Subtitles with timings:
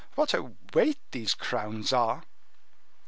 [0.15, 2.23] What a weight these crowns are!"